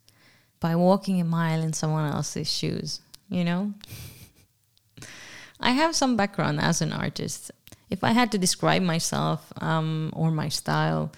by 0.59 0.75
walking 0.75 1.19
a 1.19 1.25
mile 1.25 1.61
in 1.61 1.73
someone 1.73 2.11
else's 2.11 2.51
shoes, 2.51 3.01
you 3.29 3.43
know? 3.43 3.73
I 5.59 5.71
have 5.71 5.95
some 5.95 6.15
background 6.15 6.59
as 6.59 6.81
an 6.81 6.91
artist. 6.91 7.51
If 7.89 8.03
I 8.03 8.11
had 8.11 8.31
to 8.31 8.37
describe 8.37 8.81
myself 8.81 9.51
um, 9.61 10.11
or 10.13 10.31
my 10.31 10.49
style, 10.49 11.11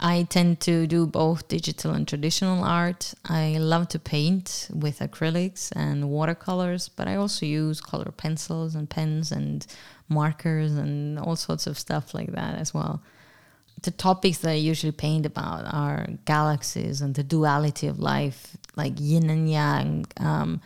I 0.00 0.24
tend 0.30 0.60
to 0.60 0.86
do 0.86 1.06
both 1.06 1.48
digital 1.48 1.92
and 1.92 2.06
traditional 2.06 2.62
art. 2.62 3.14
I 3.24 3.58
love 3.58 3.88
to 3.88 3.98
paint 3.98 4.68
with 4.72 5.00
acrylics 5.00 5.72
and 5.74 6.08
watercolors, 6.08 6.88
but 6.88 7.08
I 7.08 7.16
also 7.16 7.46
use 7.46 7.80
color 7.80 8.12
pencils 8.16 8.76
and 8.76 8.88
pens 8.88 9.32
and 9.32 9.66
markers 10.08 10.72
and 10.72 11.18
all 11.18 11.34
sorts 11.34 11.66
of 11.66 11.78
stuff 11.78 12.14
like 12.14 12.32
that 12.32 12.58
as 12.58 12.72
well. 12.72 13.02
The 13.82 13.90
topics 13.90 14.38
that 14.38 14.50
I 14.50 14.54
usually 14.54 14.92
paint 14.92 15.26
about 15.26 15.72
are 15.72 16.06
galaxies 16.24 17.00
and 17.00 17.14
the 17.14 17.22
duality 17.22 17.86
of 17.86 17.98
life, 17.98 18.56
like 18.76 18.94
yin 18.96 19.30
and 19.30 19.50
yang, 19.50 20.06
um, 20.18 20.60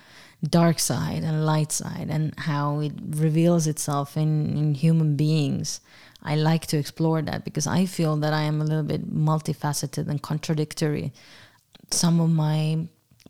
dark 0.49 0.79
side 0.79 1.23
and 1.23 1.47
light 1.47 1.73
side, 1.73 2.09
and 2.11 2.35
how 2.39 2.81
it 2.81 2.93
reveals 3.11 3.67
itself 3.67 4.17
in, 4.17 4.57
in 4.57 4.75
human 4.75 5.17
beings. 5.17 5.81
I 6.23 6.37
like 6.37 6.67
to 6.69 6.79
explore 6.79 7.21
that 7.23 7.45
because 7.45 7.67
I 7.67 7.87
feel 7.87 8.17
that 8.19 8.33
I 8.33 8.43
am 8.43 8.61
a 8.61 8.65
little 8.65 8.85
bit 8.85 9.13
multifaceted 9.13 10.09
and 10.09 10.23
contradictory. 10.23 11.13
Some 11.91 12.21
of 12.21 12.31
my 12.31 12.87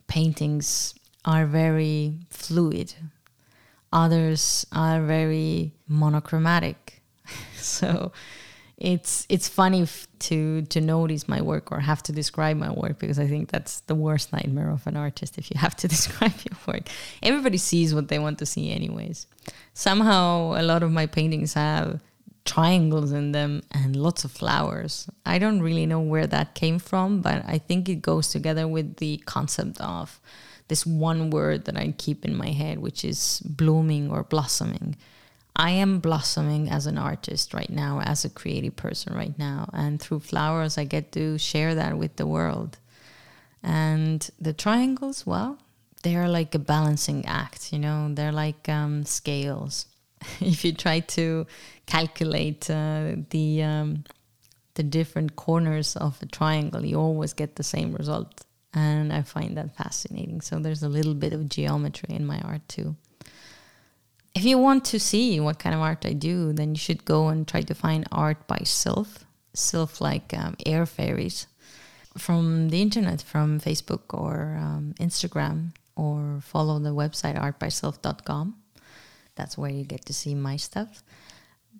paintings 0.07 0.95
are 1.25 1.47
very 1.47 2.19
fluid, 2.31 2.95
others 3.93 4.67
are 4.73 5.03
very 5.03 5.73
monochromatic. 5.89 7.03
so 7.57 8.13
it's 8.77 9.27
it's 9.29 9.49
funny 9.49 9.87
to 10.19 10.63
to 10.63 10.81
notice 10.81 11.29
my 11.29 11.41
work 11.41 11.71
or 11.71 11.81
have 11.81 12.03
to 12.05 12.13
describe 12.13 12.57
my 12.57 12.71
work 12.73 12.99
because 12.99 13.19
I 13.19 13.27
think 13.27 13.51
that's 13.51 13.81
the 13.81 13.95
worst 13.95 14.33
nightmare 14.33 14.71
of 14.71 14.87
an 14.87 14.97
artist 14.97 15.39
if 15.39 15.51
you 15.51 15.61
have 15.61 15.77
to 15.77 15.89
describe 15.97 16.35
your 16.49 16.59
work. 16.67 16.89
Everybody 17.23 17.59
sees 17.59 17.95
what 17.95 18.09
they 18.09 18.19
want 18.19 18.39
to 18.39 18.47
see 18.47 18.71
anyways. 18.71 19.27
Somehow 19.75 20.55
a 20.57 20.63
lot 20.63 20.83
of 20.83 20.91
my 20.91 21.07
paintings 21.07 21.55
have 21.55 22.01
triangles 22.45 23.13
in 23.13 23.33
them 23.33 23.63
and 23.71 23.95
lots 23.95 24.25
of 24.25 24.33
flowers. 24.33 25.09
I 25.25 25.39
don't 25.39 25.61
really 25.61 25.87
know 25.87 26.01
where 26.01 26.27
that 26.27 26.55
came 26.55 26.79
from, 26.79 27.21
but 27.21 27.45
I 27.47 27.59
think 27.59 27.89
it 27.89 28.03
goes 28.03 28.31
together 28.31 28.67
with 28.67 28.97
the 28.97 29.19
concept 29.27 29.81
of 29.81 30.21
this 30.69 30.87
one 30.87 31.31
word 31.31 31.67
that 31.67 31.77
I 31.77 31.95
keep 31.99 32.25
in 32.25 32.35
my 32.35 32.49
head, 32.49 32.79
which 32.79 33.05
is 33.05 33.41
blooming 33.45 34.11
or 34.11 34.25
blossoming. 34.25 34.97
I 35.55 35.71
am 35.71 35.99
blossoming 35.99 36.71
as 36.71 36.87
an 36.87 36.97
artist 36.97 37.53
right 37.53 37.69
now, 37.69 38.01
as 38.01 38.25
a 38.25 38.31
creative 38.31 38.75
person 38.77 39.15
right 39.15 39.39
now. 39.39 39.69
And 39.73 40.01
through 40.01 40.21
flowers, 40.21 40.79
I 40.79 40.85
get 40.85 41.13
to 41.13 41.39
share 41.39 41.75
that 41.75 41.99
with 41.99 42.17
the 42.17 42.27
world. 42.27 42.79
And 43.63 44.29
the 44.41 44.53
triangles, 44.53 45.27
well, 45.27 45.59
they're 46.03 46.29
like 46.29 46.55
a 46.55 46.59
balancing 46.59 47.25
act, 47.27 47.73
you 47.73 47.79
know, 47.79 48.13
they're 48.13 48.33
like 48.33 48.69
um, 48.69 49.05
scales. 49.05 49.87
if 50.41 50.65
you 50.65 50.73
try 50.73 51.01
to 51.01 51.47
calculate 51.87 52.69
uh, 52.71 53.17
the 53.31 53.63
um, 53.63 54.05
the 54.75 54.83
different 54.83 55.37
corners 55.37 55.97
of 55.97 56.21
a 56.23 56.27
triangle, 56.27 56.85
you 56.85 56.97
always 56.97 57.35
get 57.35 57.57
the 57.57 57.63
same 57.63 57.95
result. 57.95 58.45
And 58.73 59.13
I 59.13 59.21
find 59.21 59.57
that 59.59 59.77
fascinating. 59.77 60.41
So 60.41 60.59
there's 60.59 60.83
a 60.83 60.89
little 60.89 61.15
bit 61.15 61.35
of 61.35 61.49
geometry 61.49 62.15
in 62.15 62.25
my 62.25 62.41
art 62.41 62.67
too. 62.69 62.97
If 64.35 64.45
you 64.45 64.59
want 64.59 64.85
to 64.87 64.99
see 64.99 65.39
what 65.41 65.59
kind 65.59 65.75
of 65.75 65.81
art 65.81 66.07
I 66.07 66.15
do, 66.15 66.53
then 66.53 66.75
you 66.75 66.79
should 66.79 67.05
go 67.05 67.29
and 67.29 67.47
try 67.47 67.61
to 67.63 67.75
find 67.75 68.07
art 68.11 68.47
by 68.47 68.61
Sylph, 68.65 69.25
Sylph 69.55 70.01
like 70.01 70.33
um, 70.33 70.57
air 70.65 70.87
fairies, 70.87 71.47
from 72.17 72.71
the 72.71 72.81
internet, 72.81 73.23
from 73.23 73.61
Facebook 73.61 74.15
or 74.15 74.57
um, 74.59 74.95
Instagram, 74.99 75.73
or 75.97 76.41
follow 76.43 76.79
the 76.79 76.95
website 76.95 77.39
artbysylph.com. 77.39 78.57
That's 79.35 79.57
where 79.59 79.71
you 79.71 79.85
get 79.85 80.05
to 80.07 80.15
see 80.15 80.35
my 80.35 80.57
stuff. 80.57 81.03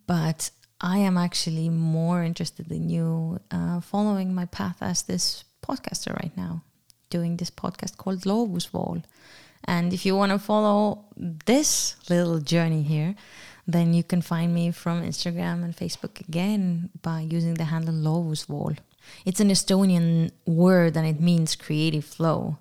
But 0.07 0.51
I 0.81 0.99
am 0.99 1.17
actually 1.17 1.69
more 1.69 2.23
interested 2.23 2.71
in 2.71 2.89
you 2.89 3.41
uh, 3.51 3.81
following 3.81 4.35
my 4.35 4.47
path 4.47 4.79
as 4.81 5.03
this 5.03 5.45
podcaster 5.63 6.15
right 6.21 6.37
now, 6.37 6.65
doing 7.09 7.37
this 7.37 7.51
podcast 7.51 7.97
called 7.97 8.23
Loovusvool. 8.23 9.05
And 9.65 9.93
if 9.93 10.05
you 10.05 10.17
want 10.17 10.33
to 10.33 10.39
follow 10.39 11.05
this 11.17 11.97
little 12.09 12.41
journey 12.41 12.83
here, 12.83 13.15
then 13.67 13.95
you 13.95 14.03
can 14.03 14.23
find 14.23 14.53
me 14.53 14.71
from 14.73 15.03
Instagram 15.03 15.63
and 15.63 15.77
Facebook 15.77 16.21
again 16.21 16.91
by 17.01 17.21
using 17.21 17.55
the 17.55 17.65
handle 17.65 17.95
Loovusvool. 17.95 18.79
It's 19.25 19.41
an 19.41 19.49
Estonian 19.49 20.31
word 20.47 20.97
and 20.97 21.07
it 21.07 21.21
means 21.21 21.55
creative 21.55 22.05
flow. 22.05 22.59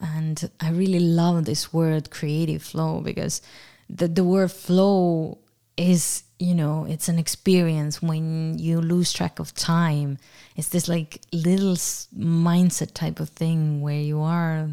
And 0.00 0.50
I 0.60 0.70
really 0.70 1.00
love 1.00 1.44
this 1.44 1.72
word 1.72 2.10
creative 2.10 2.62
flow 2.62 3.00
because 3.00 3.42
the, 3.88 4.08
the 4.08 4.24
word 4.24 4.50
flow 4.50 5.38
is 5.76 6.24
you 6.38 6.54
know 6.54 6.86
it's 6.88 7.08
an 7.08 7.18
experience 7.18 8.02
when 8.02 8.58
you 8.58 8.80
lose 8.80 9.12
track 9.12 9.38
of 9.38 9.54
time 9.54 10.18
it's 10.56 10.68
this 10.68 10.88
like 10.88 11.20
little 11.32 11.74
mindset 11.74 12.92
type 12.92 13.20
of 13.20 13.30
thing 13.30 13.80
where 13.80 14.00
you 14.00 14.20
are 14.20 14.68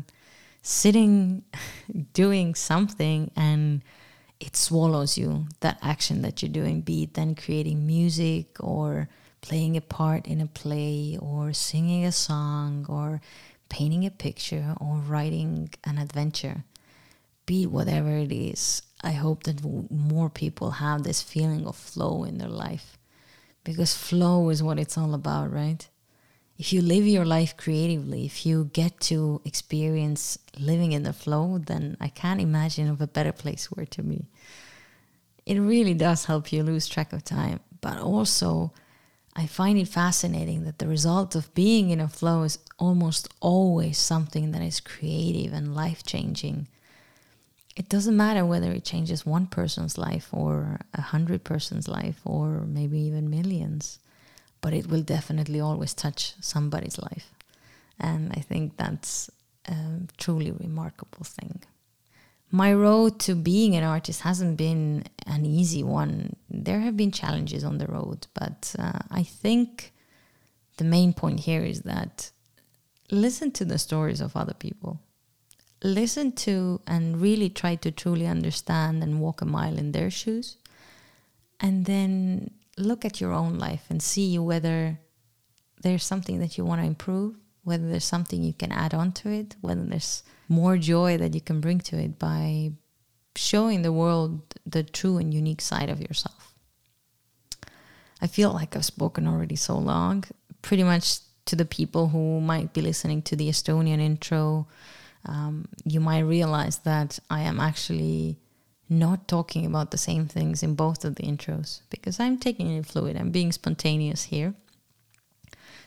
sitting 0.67 1.43
doing 2.13 2.55
something 2.55 3.31
and 3.36 3.81
it 4.39 4.55
swallows 4.55 5.17
you 5.17 5.47
that 5.62 5.79
action 5.81 6.21
that 6.21 6.41
you're 6.41 6.51
doing 6.51 6.81
be 6.81 7.03
it 7.03 7.13
then 7.13 7.33
creating 7.33 7.88
music 7.88 8.45
or 8.59 9.07
playing 9.41 9.77
a 9.77 9.81
part 9.81 10.27
in 10.27 10.41
a 10.41 10.45
play 10.45 11.17
or 11.21 11.53
singing 11.53 12.05
a 12.05 12.12
song 12.12 12.86
or 12.89 13.21
painting 13.69 14.05
a 14.05 14.12
picture 14.12 14.75
or 14.79 14.97
writing 14.97 15.69
an 15.86 15.97
adventure 15.97 16.63
be 17.45 17.63
it 17.63 17.71
whatever 17.71 18.15
it 18.17 18.31
is 18.31 18.81
I 19.01 19.12
hope 19.12 19.43
that 19.43 19.63
more 19.91 20.29
people 20.29 20.71
have 20.71 21.03
this 21.03 21.21
feeling 21.21 21.67
of 21.67 21.75
flow 21.75 22.24
in 22.24 22.39
their 22.39 22.50
life 22.50 22.97
because 23.63 23.95
flow 23.95 24.50
is 24.50 24.63
what 24.63 24.79
it's 24.79 24.97
all 24.97 25.13
about, 25.13 25.51
right? 25.51 25.88
If 26.57 26.73
you 26.73 26.81
live 26.81 27.05
your 27.05 27.25
life 27.25 27.55
creatively, 27.55 28.25
if 28.25 28.45
you 28.45 28.69
get 28.73 28.99
to 29.01 29.41
experience 29.45 30.39
living 30.57 30.91
in 30.91 31.03
the 31.03 31.13
flow, 31.13 31.59
then 31.59 31.97
I 31.99 32.07
can't 32.07 32.41
imagine 32.41 32.89
of 32.89 32.99
a 32.99 33.07
better 33.07 33.31
place 33.31 33.71
where 33.71 33.85
to 33.85 34.01
be. 34.01 34.25
It 35.45 35.59
really 35.59 35.93
does 35.93 36.25
help 36.25 36.51
you 36.51 36.63
lose 36.63 36.87
track 36.87 37.13
of 37.13 37.23
time, 37.23 37.59
but 37.79 37.99
also 37.99 38.73
I 39.35 39.45
find 39.45 39.77
it 39.77 39.87
fascinating 39.87 40.63
that 40.63 40.79
the 40.79 40.87
result 40.87 41.35
of 41.35 41.53
being 41.53 41.91
in 41.91 42.01
a 42.01 42.07
flow 42.07 42.41
is 42.43 42.57
almost 42.79 43.29
always 43.39 43.99
something 43.99 44.51
that 44.51 44.63
is 44.63 44.79
creative 44.79 45.53
and 45.53 45.75
life 45.75 46.03
changing 46.03 46.67
it 47.77 47.89
doesn't 47.89 48.17
matter 48.17 48.43
whether 48.43 48.71
it 48.71 48.83
changes 48.83 49.23
one 49.23 49.45
person's 49.45 49.99
life 49.99 50.29
or 50.33 50.79
a 50.95 51.01
hundred 51.01 51.43
person's 51.43 51.87
life 51.87 52.19
or 52.25 52.65
maybe 52.65 52.99
even 53.01 53.29
millions, 53.29 53.99
but 54.61 54.73
it 54.73 54.87
will 54.87 55.01
definitely 55.01 55.59
always 55.59 55.93
touch 55.93 56.33
somebody's 56.41 56.97
life. 56.97 57.33
And 57.99 58.31
I 58.35 58.41
think 58.41 58.77
that's 58.77 59.29
a 59.65 59.75
truly 60.17 60.51
remarkable 60.51 61.23
thing. 61.23 61.63
My 62.49 62.73
road 62.73 63.19
to 63.21 63.35
being 63.35 63.75
an 63.75 63.83
artist 63.83 64.21
hasn't 64.21 64.57
been 64.57 65.03
an 65.25 65.45
easy 65.45 65.83
one. 65.83 66.35
There 66.49 66.79
have 66.79 66.95
been 66.95 67.11
challenges 67.11 67.63
on 67.63 67.77
the 67.77 67.87
road, 67.87 68.27
but 68.33 68.73
uh, 68.79 68.99
I 69.11 69.23
think 69.23 69.93
the 70.77 70.85
main 70.85 71.11
point 71.13 71.41
here 71.41 71.63
is 71.63 71.81
that 71.81 72.31
listen 73.11 73.51
to 73.51 73.65
the 73.65 73.77
stories 73.77 74.22
of 74.22 74.37
other 74.37 74.53
people 74.53 75.00
listen 75.83 76.31
to 76.31 76.81
and 76.87 77.22
really 77.22 77.50
try 77.50 77.75
to 77.75 77.91
truly 77.91 78.25
understand 78.25 79.03
and 79.03 79.22
walk 79.22 79.41
a 79.41 79.46
mile 79.46 79.77
in 79.77 79.91
their 79.91 80.09
shoes. 80.09 80.57
And 81.59 81.85
then 81.85 82.51
look 82.77 83.05
at 83.05 83.20
your 83.20 83.33
own 83.33 83.57
life 83.57 83.85
and 83.90 84.01
see 84.01 84.37
whether 84.40 85.00
there's 85.81 86.03
something 86.03 86.40
that 86.40 86.57
you 86.57 86.66
want 86.66 86.81
to 86.81 86.87
improve, 86.87 87.35
whether 87.63 87.87
there's 87.87 88.05
something 88.05 88.44
you 88.44 88.53
can 88.53 88.72
add 88.72 88.94
on 88.94 89.11
to 89.13 89.29
it, 89.29 89.55
whether 89.61 89.83
there's 89.83 90.24
more 90.48 90.77
joy 90.77 91.18
that 91.18 91.33
you 91.33 91.42
can 91.42 91.59
bring 91.59 91.79
to 91.79 91.98
it 91.98 92.18
by 92.18 92.72
showing 93.35 93.81
the 93.81 93.92
world 93.92 94.42
the 94.66 94.83
true 94.83 95.18
and 95.18 95.33
unique 95.33 95.61
side 95.61 95.90
of 95.90 96.01
yourself. 96.01 96.53
I 98.22 98.27
feel 98.27 98.51
like 98.51 98.75
I've 98.75 98.85
spoken 98.85 99.27
already 99.27 99.55
so 99.55 99.77
long, 99.77 100.24
pretty 100.61 100.83
much 100.83 101.20
to 101.46 101.55
the 101.55 101.66
people 101.66 102.09
who 102.09 102.42
might 102.42 102.74
be 102.74 102.81
listening 102.81 103.22
to 103.24 103.35
the 103.35 103.50
Estonian 103.50 104.00
intro 104.00 104.68
um, 105.27 105.68
you 105.85 106.00
might 106.00 106.20
realize 106.20 106.79
that 106.79 107.20
I 107.29 107.42
am 107.42 107.59
actually 107.59 108.37
not 108.89 109.27
talking 109.27 109.65
about 109.65 109.91
the 109.91 109.97
same 109.97 110.27
things 110.27 110.63
in 110.63 110.75
both 110.75 111.03
of 111.03 111.15
the 111.15 111.23
intros 111.23 111.81
because 111.89 112.19
I'm 112.19 112.37
taking 112.37 112.75
it 112.75 112.85
fluid. 112.85 113.17
I'm 113.17 113.31
being 113.31 113.51
spontaneous 113.51 114.23
here. 114.23 114.53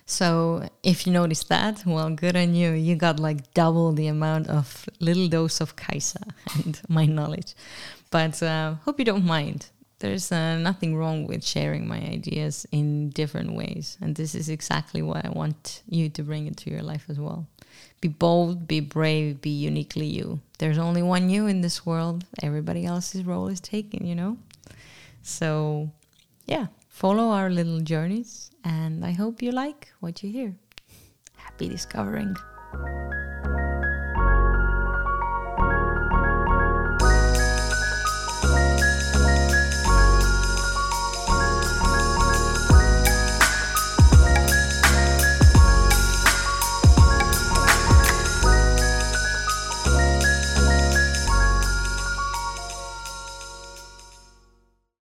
So 0.06 0.68
if 0.82 1.06
you 1.06 1.12
notice 1.12 1.44
that, 1.44 1.84
well, 1.86 2.10
good 2.10 2.36
on 2.36 2.54
you. 2.54 2.72
You 2.72 2.96
got 2.96 3.20
like 3.20 3.54
double 3.54 3.92
the 3.92 4.08
amount 4.08 4.48
of 4.48 4.88
little 4.98 5.28
dose 5.28 5.60
of 5.60 5.76
Kaisa 5.76 6.20
and 6.64 6.80
my 6.88 7.06
knowledge. 7.06 7.54
But 8.10 8.42
uh, 8.42 8.74
hope 8.84 8.98
you 8.98 9.04
don't 9.04 9.24
mind. 9.24 9.68
There's 10.00 10.32
uh, 10.32 10.58
nothing 10.58 10.96
wrong 10.96 11.26
with 11.26 11.44
sharing 11.44 11.86
my 11.86 11.98
ideas 11.98 12.66
in 12.72 13.10
different 13.10 13.54
ways. 13.54 13.98
And 14.00 14.16
this 14.16 14.34
is 14.34 14.48
exactly 14.48 15.02
what 15.02 15.24
I 15.24 15.28
want 15.28 15.82
you 15.86 16.08
to 16.08 16.22
bring 16.22 16.46
into 16.46 16.70
your 16.70 16.82
life 16.82 17.04
as 17.08 17.20
well. 17.20 17.46
Be 18.00 18.08
bold, 18.08 18.66
be 18.66 18.80
brave, 18.80 19.42
be 19.42 19.50
uniquely 19.50 20.06
you. 20.06 20.40
There's 20.58 20.78
only 20.78 21.02
one 21.02 21.28
you 21.28 21.46
in 21.46 21.60
this 21.60 21.84
world. 21.84 22.24
Everybody 22.42 22.86
else's 22.86 23.24
role 23.24 23.48
is 23.48 23.60
taken, 23.60 24.06
you 24.06 24.14
know? 24.14 24.38
So, 25.22 25.90
yeah, 26.46 26.68
follow 26.88 27.28
our 27.28 27.50
little 27.50 27.80
journeys, 27.80 28.50
and 28.64 29.04
I 29.04 29.12
hope 29.12 29.42
you 29.42 29.52
like 29.52 29.92
what 30.00 30.22
you 30.22 30.30
hear. 30.30 30.56
Happy 31.36 31.68
discovering. 31.68 32.34